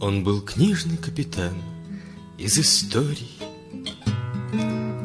[0.00, 1.52] Он был книжный капитан
[2.38, 3.36] из историй.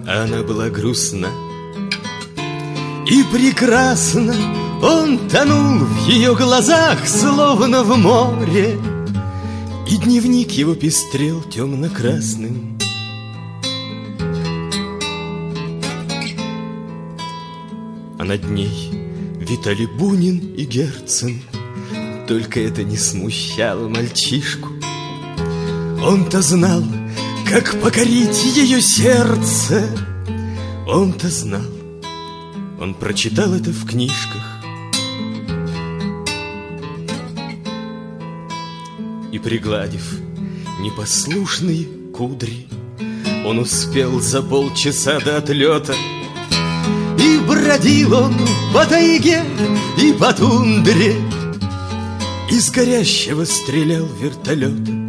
[0.07, 1.27] Она была грустна
[3.05, 4.33] и прекрасна.
[4.81, 8.79] Он тонул в ее глазах, словно в море,
[9.89, 12.77] И дневник его пестрел темно-красным.
[18.17, 18.91] А над ней
[19.41, 21.41] витали Бунин и Герцен,
[22.29, 24.69] Только это не смущало мальчишку.
[26.05, 26.83] Он-то знал,
[27.49, 29.89] как покорить ее сердце.
[30.87, 31.65] Он-то знал,
[32.79, 34.43] он прочитал это в книжках.
[39.31, 40.19] И пригладив
[40.79, 42.67] непослушные кудри,
[43.43, 45.95] Он успел за полчаса до отлета.
[47.19, 48.35] И бродил он
[48.73, 49.43] по тайге
[49.97, 51.15] и по тундре,
[52.51, 55.04] Из горящего стрелял вертолета.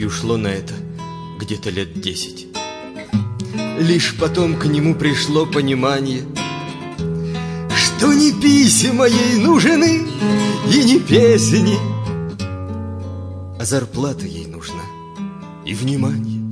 [0.00, 0.72] И ушло на это
[1.38, 2.46] где-то лет десять.
[3.78, 6.24] Лишь потом к нему пришло понимание,
[7.76, 10.08] Что не письма ей нужны
[10.72, 11.76] и не песни,
[13.60, 14.80] А зарплата ей нужна
[15.66, 16.50] и внимание.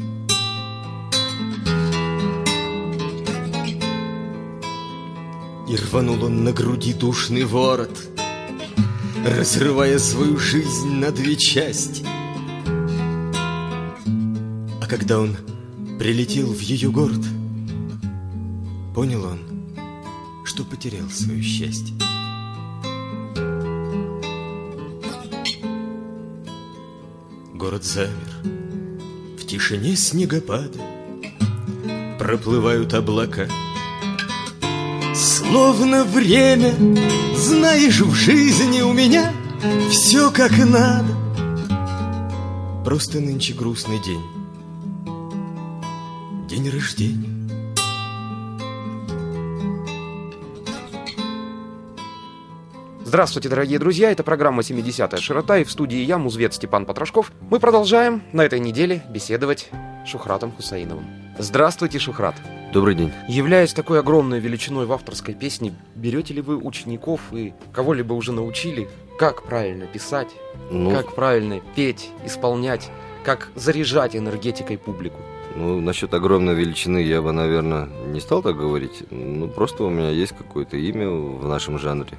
[5.71, 7.99] И рванул он на груди душный ворот,
[9.25, 12.05] Разрывая свою жизнь на две части—
[14.89, 15.37] когда он
[15.99, 17.21] прилетел в ее город,
[18.95, 19.39] понял он,
[20.45, 21.95] что потерял свое счастье.
[27.53, 28.09] Город замер,
[29.39, 30.79] в тишине снегопада
[32.19, 33.47] Проплывают облака.
[35.15, 36.75] Словно время,
[37.37, 39.33] знаешь, в жизни у меня
[39.91, 41.15] Все как надо.
[42.85, 44.38] Просто нынче грустный день
[46.69, 47.29] день рождения.
[53.05, 57.33] Здравствуйте, дорогие друзья, это программа «70-я широта» и в студии я, музвет Степан Потрошков.
[57.49, 59.71] Мы продолжаем на этой неделе беседовать
[60.05, 61.07] с Шухратом Хусаиновым.
[61.39, 62.35] Здравствуйте, Шухрат.
[62.73, 63.13] Добрый день.
[63.29, 68.91] Являясь такой огромной величиной в авторской песне, берете ли вы учеников и кого-либо уже научили,
[69.19, 70.29] как правильно писать,
[70.71, 70.91] ну...
[70.91, 72.91] как правильно петь, исполнять,
[73.25, 75.19] как заряжать энергетикой публику?
[75.59, 79.03] Ну, насчет огромной величины я бы, наверное, не стал так говорить.
[79.11, 82.17] Ну, просто у меня есть какое-то имя в нашем жанре.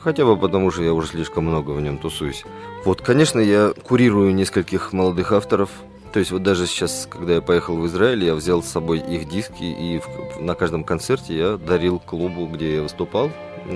[0.00, 2.44] Хотя бы потому, что я уже слишком много в нем тусуюсь.
[2.86, 5.68] Вот, конечно, я курирую нескольких молодых авторов.
[6.14, 9.28] То есть вот даже сейчас, когда я поехал в Израиль, я взял с собой их
[9.28, 13.30] диски, и в, на каждом концерте я дарил клубу, где я выступал,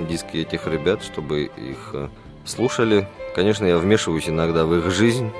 [0.09, 2.09] диски этих ребят, чтобы их э,
[2.47, 3.06] слушали.
[3.37, 5.31] Конечно, я вмешиваюсь иногда в их жизнь,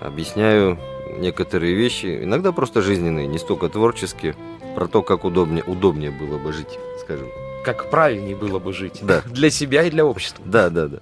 [0.00, 0.78] объясняю
[1.20, 4.34] некоторые вещи, иногда просто жизненные, не столько творческие,
[4.74, 7.28] про то, как удобнее, удобнее было бы жить, скажем.
[7.64, 9.00] Как правильнее было бы жить.
[9.02, 9.22] Да.
[9.26, 10.42] Для себя и для общества.
[10.46, 11.00] Да, да, да.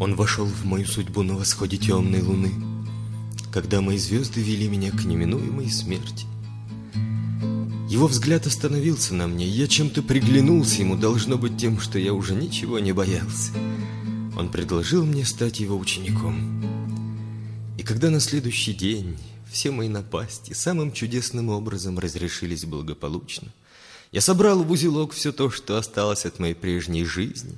[0.00, 2.52] Он вошел в мою судьбу на восходе темной луны,
[3.50, 6.26] Когда мои звезды вели меня к неминуемой смерти.
[7.94, 12.34] Его взгляд остановился на мне, я чем-то приглянулся ему, должно быть тем, что я уже
[12.34, 13.52] ничего не боялся.
[14.36, 16.60] Он предложил мне стать его учеником.
[17.78, 19.16] И когда на следующий день
[19.48, 23.52] все мои напасти самым чудесным образом разрешились благополучно,
[24.10, 27.56] я собрал в узелок все то, что осталось от моей прежней жизни,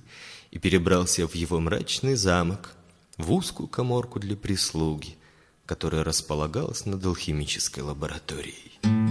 [0.51, 2.75] и перебрался в его мрачный замок,
[3.17, 5.17] в узкую коморку для прислуги,
[5.65, 9.06] которая располагалась над алхимической лабораторией.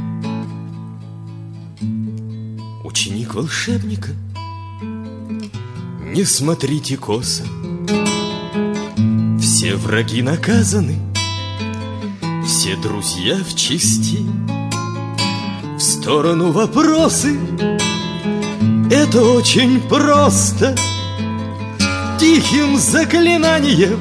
[2.95, 4.11] Ученик волшебника.
[6.01, 7.43] Не смотрите косо.
[9.37, 10.97] Все враги наказаны.
[12.47, 14.19] Все друзья в чести.
[15.77, 17.37] В сторону вопросы.
[18.89, 20.73] Это очень просто.
[22.17, 23.99] Тихим заклинанием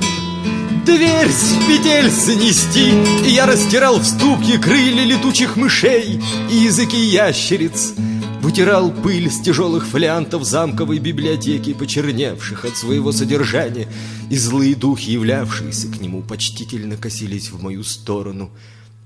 [0.87, 2.93] Дверь с петель снести.
[3.29, 7.95] Я растирал в ступке крылья летучих мышей И языки ящериц
[8.45, 13.91] Вытирал пыль с тяжелых флянтов замковой библиотеки, почерневших от своего содержания,
[14.31, 18.51] и злые духи, являвшиеся к нему, почтительно косились в мою сторону,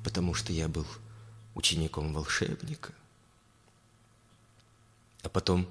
[0.03, 0.85] потому что я был
[1.55, 2.93] учеником волшебника.
[5.23, 5.69] А потом,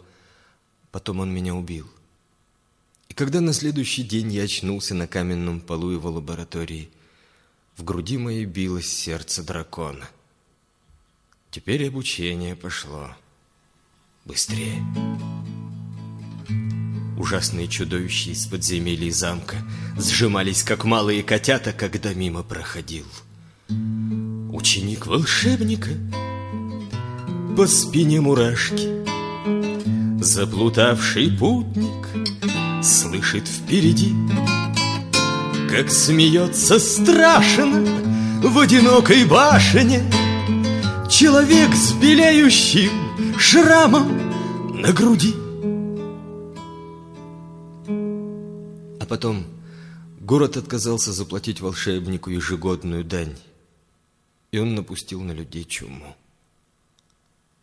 [0.94, 1.88] потом он меня убил.
[3.10, 6.90] И когда на следующий день я очнулся на каменном полу его лаборатории,
[7.76, 10.10] В груди моей билось сердце дракона.
[11.52, 13.14] Теперь обучение пошло
[14.28, 14.84] быстрее.
[17.18, 19.56] Ужасные чудовища из подземелий замка
[19.98, 23.06] Сжимались, как малые котята, когда мимо проходил
[24.54, 25.90] Ученик волшебника
[27.58, 29.04] По спине мурашки
[30.24, 32.08] Заплутавший путник
[32.84, 34.14] Слышит впереди
[35.72, 37.84] Как смеется страшно
[38.44, 40.04] В одинокой башне
[41.10, 43.07] Человек с белеющим
[43.40, 45.48] шрамом на груди
[49.08, 49.46] потом
[50.20, 53.36] город отказался заплатить волшебнику ежегодную дань,
[54.52, 56.16] и он напустил на людей чуму.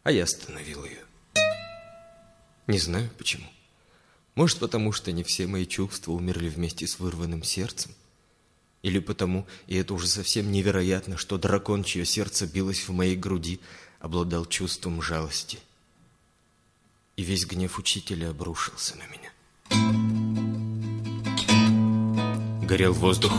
[0.02, 1.04] А я остановил ее.
[2.66, 3.46] Не знаю почему.
[4.34, 7.92] Может, потому что не все мои чувства умерли вместе с вырванным сердцем.
[8.82, 13.60] Или потому, и это уже совсем невероятно, что дракон, чье сердце билось в моей груди,
[14.04, 15.58] обладал чувством жалости.
[17.16, 19.30] И весь гнев учителя обрушился на меня.
[22.66, 23.32] Горел воздух.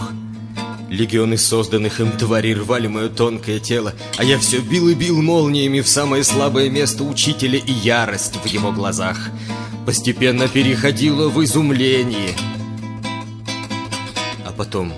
[0.89, 5.81] Легионы созданных им тварей рвали мое тонкое тело, а я все бил и бил молниями
[5.81, 9.19] в самое слабое место учителя и ярость в его глазах
[9.85, 12.35] постепенно переходила в изумление.
[14.43, 14.91] А потом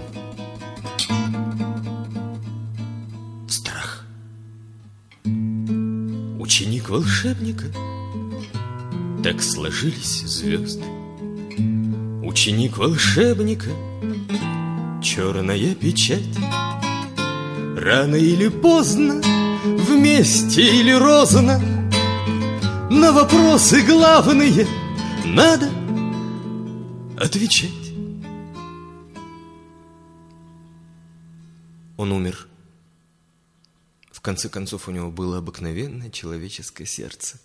[6.87, 7.65] Ученик волшебника.
[9.21, 10.85] Так сложились звезды.
[12.23, 13.69] Ученик волшебника—
[15.03, 16.37] черная печать
[17.77, 19.21] Рано или поздно,
[19.63, 21.59] вместе или розно
[22.89, 24.65] На вопросы главные
[25.25, 25.69] надо
[27.17, 27.71] отвечать
[31.97, 32.47] Он умер
[34.27, 37.39] конце концов у него было обыкновенное человеческое сердце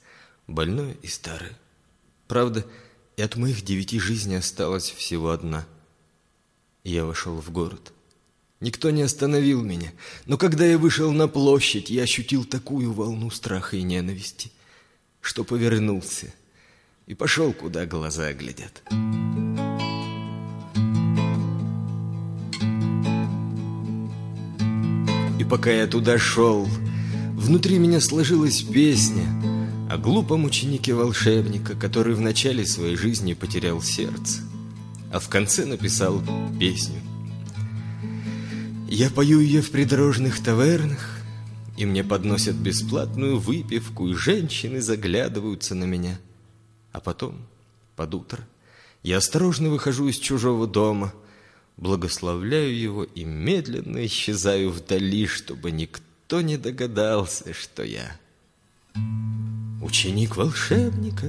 [0.48, 1.56] Больное и старое
[2.26, 2.66] Правда,
[3.16, 5.64] и от моих девяти жизней осталась всего одна–
[6.84, 7.92] я вошел в город.
[8.58, 9.92] Никто не остановил меня,
[10.26, 14.50] но когда я вышел на площадь, я ощутил такую волну страха и ненависти,
[15.20, 16.34] что повернулся
[17.06, 18.82] и пошел, куда глаза глядят.
[25.52, 26.66] Пока я туда шел,
[27.36, 29.28] внутри меня сложилась песня
[29.90, 34.40] о глупом ученике волшебника, который в начале своей жизни потерял сердце
[35.12, 36.22] а в конце написал
[36.58, 36.98] песню.
[38.88, 41.18] Я пою ее в придорожных тавернах,
[41.76, 46.18] и мне подносят бесплатную выпивку, и женщины заглядываются на меня.
[46.92, 47.36] А потом,
[47.94, 48.48] под утро,
[49.02, 51.12] я осторожно выхожу из чужого дома,
[51.76, 58.16] благословляю его и медленно исчезаю вдали, чтобы никто не догадался, что я
[59.82, 61.26] ученик волшебника.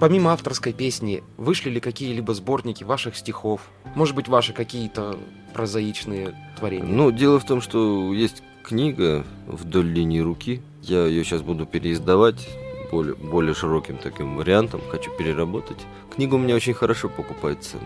[0.00, 3.70] Помимо авторской песни, вышли ли какие-либо сборники ваших стихов?
[3.94, 5.16] Может быть, ваши какие-то
[5.54, 6.88] прозаичные творения?
[6.88, 10.60] Ну, дело в том, что есть книга «Вдоль линии руки».
[10.82, 12.48] Я ее сейчас буду переиздавать
[12.90, 14.80] более, более широким таким вариантом.
[14.90, 15.78] Хочу переработать.
[16.14, 17.78] Книга у меня очень хорошо покупается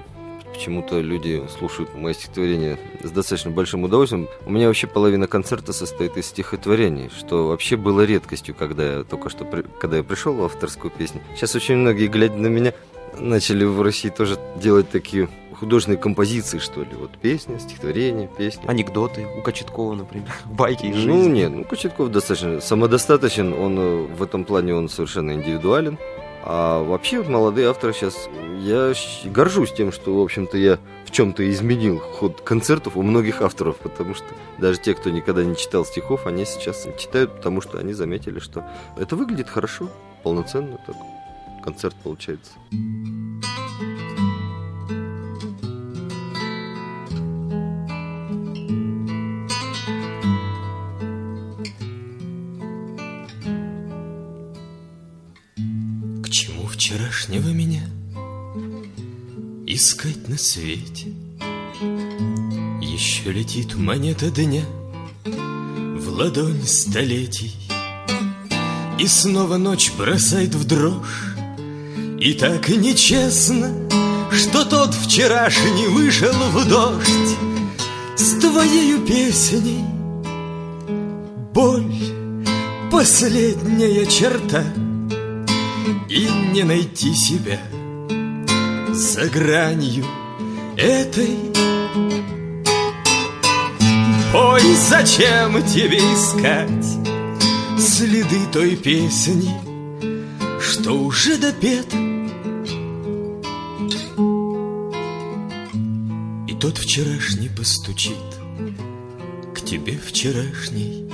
[0.57, 4.29] почему-то люди слушают мои стихотворения с достаточно большим удовольствием.
[4.47, 9.29] У меня вообще половина концерта состоит из стихотворений, что вообще было редкостью, когда я только
[9.29, 11.21] что, когда я пришел в авторскую песню.
[11.35, 12.73] Сейчас очень многие, глядя на меня,
[13.19, 16.91] начали в России тоже делать такие художественные композиции, что ли.
[16.99, 18.69] Вот песня, стихотворение, песня.
[18.69, 20.29] Анекдоты у Кочеткова, например.
[20.45, 21.11] Байки из жизни.
[21.11, 23.53] Ну, нет, ну, Кочетков достаточно самодостаточен.
[23.53, 25.99] Он э, в этом плане он совершенно индивидуален.
[26.49, 28.29] А вообще вот молодые авторы сейчас,
[28.61, 28.93] я
[29.25, 34.15] горжусь тем, что, в общем-то, я в чем-то изменил ход концертов у многих авторов, потому
[34.15, 34.27] что
[34.59, 38.65] даже те, кто никогда не читал стихов, они сейчас читают, потому что они заметили, что
[38.97, 39.89] это выглядит хорошо,
[40.23, 40.95] полноценно так
[41.67, 42.53] концерт получается.
[56.69, 57.83] вчерашнего меня
[59.67, 61.07] Искать на свете
[62.81, 64.63] Еще летит монета дня
[65.25, 67.57] В ладонь столетий
[69.01, 71.36] И снова ночь бросает в дрожь
[72.19, 73.71] И так нечестно
[74.33, 77.37] Что тот вчерашний вышел в дождь
[78.17, 79.85] С твоею песней
[81.53, 81.93] Боль,
[82.91, 84.65] последняя черта—
[86.09, 87.61] И не найти себя
[88.93, 90.07] за гранью
[90.77, 91.37] этой
[94.35, 96.85] Ой, зачем тебе искать
[97.79, 99.51] следы той песни,
[100.61, 102.06] что уже допета?
[106.61, 108.17] Тот вчерашний постучит
[109.55, 111.09] к тебе вчерашний,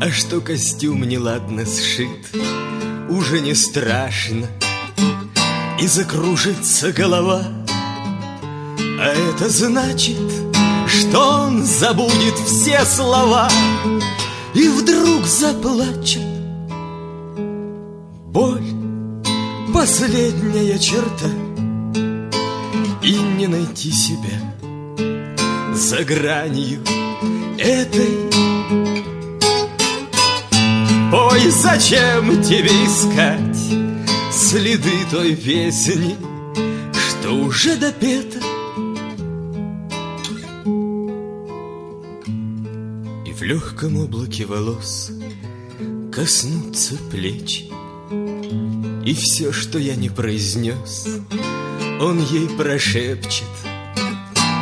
[0.00, 2.26] а что костюм неладно сшит,
[3.10, 4.46] уже не страшно,
[5.80, 7.42] и закружится голова,
[9.00, 10.16] а это значит,
[10.86, 13.48] что он забудет все слова.
[14.54, 16.22] И вдруг заплачет.
[18.26, 18.64] Боль—
[19.74, 21.28] последняя черта,
[23.78, 24.40] найти себя
[25.72, 26.80] за гранью
[27.58, 28.18] этой.
[31.12, 33.56] Ой, зачем тебе искать
[34.32, 36.16] следы той песни,
[36.92, 38.40] что уже допета?
[43.40, 45.10] легком облаке волос
[46.12, 47.70] Коснутся плечи
[49.06, 51.08] И все, что я не произнес
[51.98, 53.67] Он ей прошепчет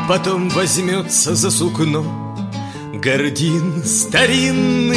[0.09, 2.05] Потом возьмется за сукно
[2.95, 4.97] Гордин старинных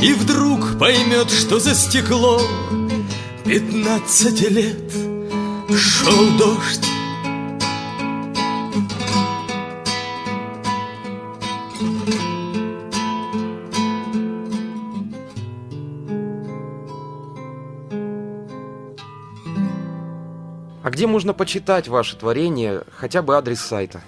[0.00, 2.40] И вдруг поймет, что за стекло
[3.44, 4.92] Пятнадцать лет
[5.76, 6.86] Шел дождь
[20.84, 24.02] А где можно почитать ваше творение, хотя бы адрес сайта?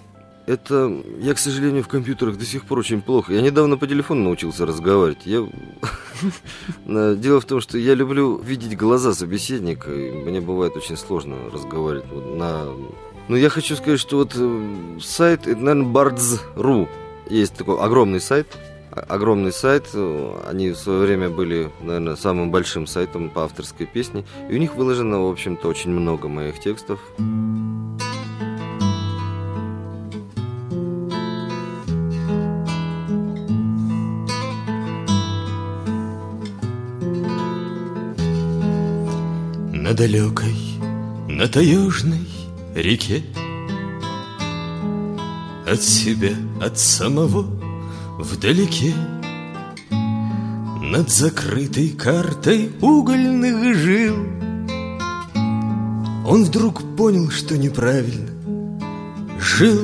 [0.46, 3.32] Это я, к сожалению, в компьютерах до сих пор очень плохо.
[3.32, 5.26] Я недавно по телефону научился разговаривать.
[5.26, 5.46] Я...
[7.16, 12.06] Дело в том, что я люблю видеть глаза собеседника, и мне бывает очень сложно разговаривать
[12.36, 12.66] на...
[13.28, 16.88] Ну, я хочу сказать, что вот э, сайт, это, наверное, bards.ru.
[17.28, 18.46] Есть такой огромный сайт,
[18.92, 19.88] огромный сайт.
[20.48, 24.24] Они в свое время были, наверное, самым большим сайтом по авторской песне.
[24.48, 27.00] И у них выложено, в общем-то, очень много моих текстов.
[39.86, 40.56] На далекой,
[41.28, 42.26] на таежной
[42.74, 43.22] реке.
[45.64, 47.46] От себя, от самого
[48.18, 48.92] вдалеке.
[50.82, 54.16] Над закрытой картой угольных жил.
[56.26, 58.32] Он вдруг понял, что неправильно.
[59.40, 59.82] Жил.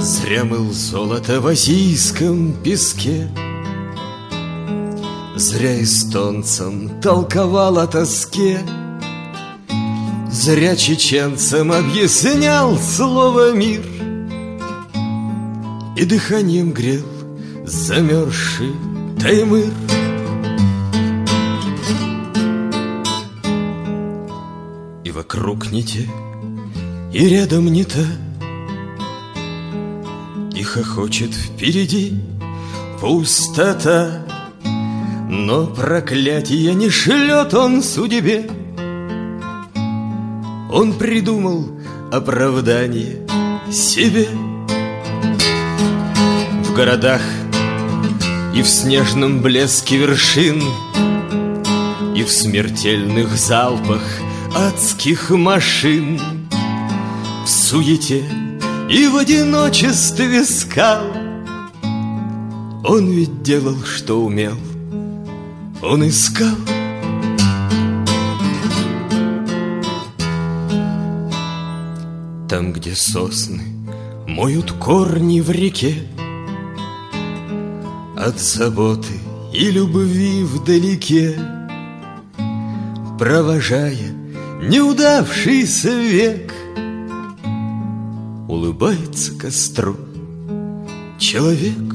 [0.00, 3.28] Зря мыл золото в азийском песке
[5.38, 8.58] Зря эстонцам толковал о тоске.
[10.32, 13.82] Зря чеченцам объяснял слово «мир»
[15.96, 17.06] И дыханием грел
[17.64, 18.72] замерзший
[19.20, 19.72] Таймыр.
[25.04, 26.08] И вокруг не те,
[27.12, 28.06] и рядом не та.
[30.52, 32.20] И хохочет впереди
[33.00, 34.27] пустота
[35.28, 38.48] Но проклятие не шлет он судьбе.
[40.70, 41.68] Он придумал
[42.10, 43.26] оправдание
[43.70, 44.28] себе—
[46.78, 47.22] городах
[48.54, 50.62] И в снежном блеске вершин
[52.14, 54.02] И в смертельных залпах
[54.54, 56.20] адских машин
[57.44, 58.22] В суете
[58.88, 61.02] и в одиночестве скал.
[62.84, 64.56] Он ведь делал, что умел
[65.80, 66.56] Он искал
[72.48, 73.62] Там, где сосны
[74.26, 75.94] моют корни в реке
[78.16, 79.14] от заботы
[79.52, 81.38] и любви вдалеке,
[83.18, 84.12] Провожая
[84.62, 86.52] неудавшийся век,
[88.48, 89.96] Улыбается костру
[91.18, 91.87] человек.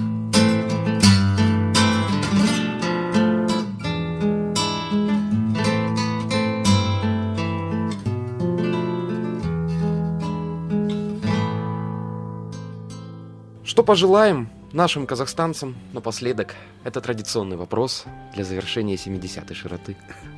[13.73, 16.53] Что пожелаем Нашим казахстанцам напоследок
[16.83, 19.97] это традиционный вопрос для завершения 70-й широты.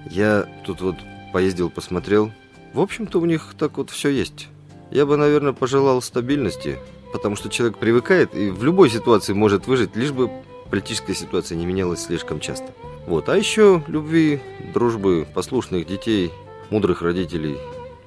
[0.09, 0.95] Я тут вот
[1.33, 2.31] поездил, посмотрел.
[2.73, 4.47] В общем-то, у них так вот все есть.
[4.89, 6.79] Я бы, наверное, пожелал стабильности,
[7.11, 10.31] потому что человек привыкает и в любой ситуации может выжить, лишь бы
[10.69, 12.71] политическая ситуация не менялась слишком часто.
[13.05, 13.27] Вот.
[13.27, 14.39] А еще любви,
[14.73, 16.31] дружбы, послушных детей,
[16.69, 17.57] мудрых родителей,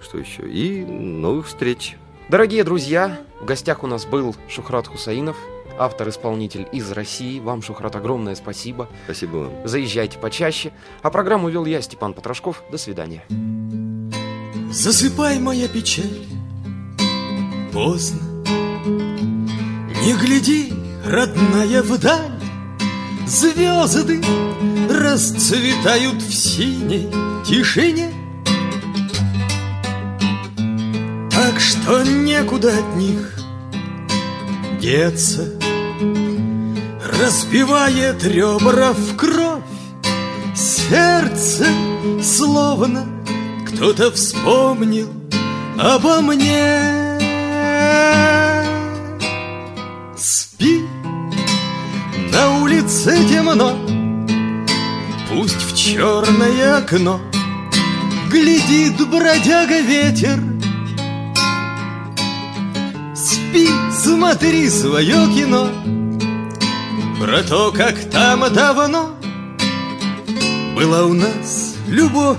[0.00, 1.98] что еще, и новых встреч.
[2.28, 5.38] Дорогие друзья, в гостях у нас был Шухрат Хусаинов,
[5.78, 7.40] автор-исполнитель из России.
[7.40, 8.86] Вам, Шухрат, огромное спасибо.
[9.04, 9.52] Спасибо вам.
[9.66, 10.72] Заезжайте почаще.
[11.00, 12.62] А программу вел я, Степан Потрошков.
[12.70, 13.24] До свидания.
[14.70, 16.26] Засыпай, моя печаль,
[17.72, 18.20] поздно.
[20.04, 20.74] Не гляди,
[21.06, 22.38] родная, вдаль,
[23.26, 24.22] Звезды
[24.90, 27.10] расцветают в синей
[27.46, 28.17] тишине.
[31.58, 33.32] Так что некуда от них
[34.80, 35.44] деться.
[37.18, 39.64] Разбивает ребра в кровь
[40.54, 41.66] Сердце
[42.22, 43.06] словно
[43.66, 45.08] кто-то вспомнил
[45.76, 46.78] обо мне.
[50.16, 50.86] Спи,
[52.32, 53.76] на улице темно
[55.28, 57.20] Пусть в черное окно
[58.30, 60.57] Глядит бродяга ветер
[64.08, 65.68] смотри свое кино.
[67.20, 69.10] Про то, как там давно
[70.74, 72.38] Была у нас любовь.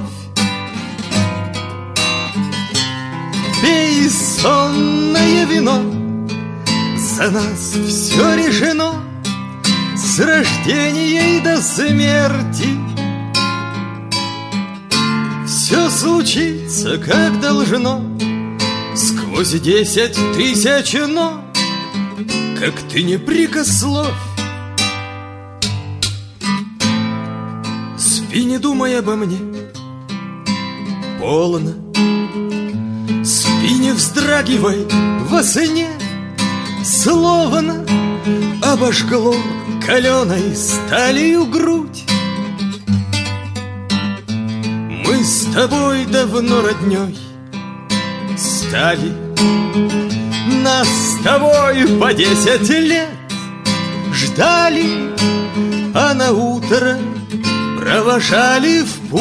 [3.62, 5.80] Пей сонное вино.
[6.98, 9.04] За нас все решено.
[9.96, 12.70] С рождения и до смерти.
[15.46, 18.02] Все случится, как должно.
[18.96, 21.49] Сквозь десять тысяч но
[22.60, 24.14] Как ты не прикословь
[27.98, 29.38] Спи, не думай обо мне.
[31.22, 31.72] Полно.
[33.24, 34.86] Спи, не вздрагивай
[35.30, 35.88] во сне
[36.84, 37.86] Словно
[38.62, 39.36] обожгло
[39.86, 42.04] каленой сталью грудь.
[45.06, 47.18] Мы с тобой давно родней
[48.38, 49.14] стали
[50.64, 53.10] Нас с тобой по десять лет.
[54.14, 55.14] Ждали
[55.94, 56.98] А на утро
[57.80, 59.20] провожали в путь.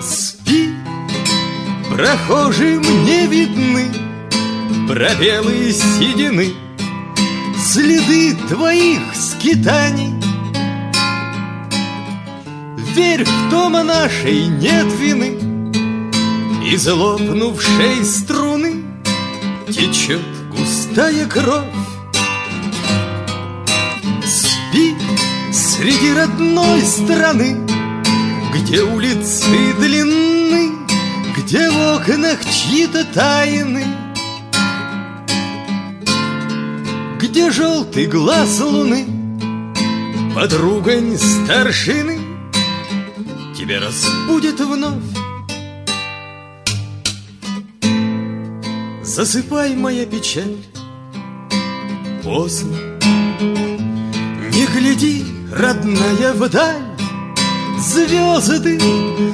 [0.00, 0.74] Спи,
[1.90, 3.86] прохожим не видны
[4.88, 6.52] Пробелы седины.
[7.56, 10.12] Следы твоих скитаний.
[12.94, 15.41] Верь в том, нашей нет вины
[16.64, 18.84] Из лопнувшей струны
[19.66, 21.64] Течет густая кровь.
[24.24, 24.94] Спи
[25.52, 27.56] среди родной страны
[28.54, 30.70] Где улицы длинны
[31.36, 33.84] Где в окнах чьи-то тайны.
[37.18, 39.06] Где желтый глаз луны
[40.34, 42.20] Подругань старшины
[43.54, 45.21] Тебя разбудит вновь
[49.14, 50.56] Засыпай, моя печаль.
[52.24, 52.78] Поздно.
[54.54, 55.22] Не гляди,
[55.54, 56.80] родная, вдаль.
[57.78, 58.80] Звезды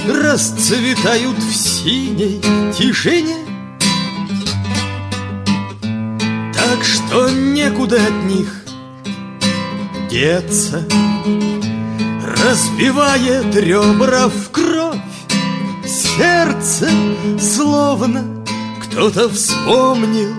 [0.08, 2.40] расцветают в синей
[2.72, 3.36] тишине.
[6.52, 8.64] Так что некуда от них
[10.10, 10.84] деться.
[12.44, 14.98] Разбивает ребра в кровь.
[15.86, 16.90] Сердце
[17.38, 18.37] словно
[18.98, 20.34] кто-то вспомнил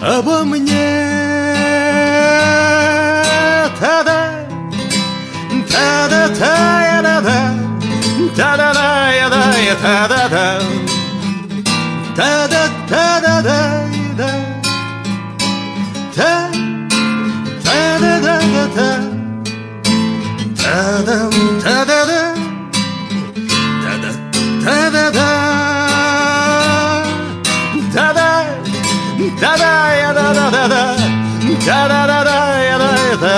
[0.00, 1.06] обо мне.
[3.78, 4.48] Та-да,
[5.68, 7.54] та-да-та, я-да-да
[8.34, 9.74] Та-да-да, я-да, я
[12.16, 12.79] та-да-да